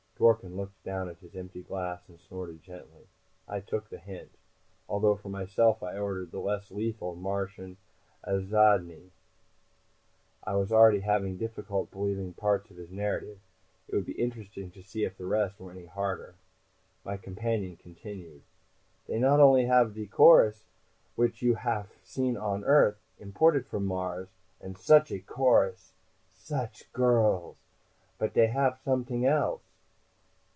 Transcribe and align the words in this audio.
Dworken 0.21 0.55
looked 0.55 0.83
down 0.83 1.09
at 1.09 1.17
his 1.17 1.33
empty 1.35 1.63
glass 1.63 2.07
and 2.07 2.19
snorted 2.19 2.61
gently. 2.61 3.07
I 3.47 3.59
took 3.59 3.89
the 3.89 3.97
hint, 3.97 4.29
although 4.87 5.15
for 5.15 5.29
myself 5.29 5.81
I 5.81 5.97
ordered 5.97 6.29
the 6.29 6.37
less 6.39 6.69
lethal 6.69 7.15
Martian 7.15 7.77
azdzani. 8.23 9.09
I 10.43 10.53
was 10.57 10.71
already 10.71 10.99
having 10.99 11.37
difficulty 11.37 11.89
believing 11.91 12.35
parts 12.35 12.69
of 12.69 12.77
his 12.77 12.91
narrative; 12.91 13.39
it 13.87 13.95
would 13.95 14.05
be 14.05 14.11
interesting 14.11 14.69
to 14.69 14.83
see 14.83 15.05
if 15.05 15.17
the 15.17 15.25
rest 15.25 15.59
were 15.59 15.71
any 15.71 15.85
harder. 15.87 16.35
My 17.03 17.17
companion 17.17 17.75
continued. 17.77 18.43
"They 19.07 19.17
not 19.17 19.39
only 19.39 19.65
have 19.65 19.95
de 19.95 20.05
chorus, 20.05 20.65
which 21.15 21.41
you 21.41 21.55
haf 21.55 21.95
seen 22.03 22.37
on 22.37 22.63
Earth, 22.63 22.99
imported 23.17 23.65
from 23.65 23.87
Mars 23.87 24.27
and 24.59 24.77
such 24.77 25.09
a 25.11 25.17
chorus! 25.17 25.93
Such 26.35 26.93
girls! 26.93 27.57
But 28.19 28.35
they 28.35 28.49
had 28.49 28.73
somet'ing 28.85 29.25
else." 29.25 29.63